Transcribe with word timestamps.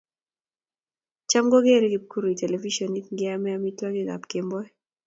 Cham 1.29 1.45
kogeerei 1.51 1.91
kipkurui 1.93 2.39
telefishionit 2.41 3.07
ngeame 3.13 3.49
amitwogikab 3.57 4.21
kemboi 4.31 4.67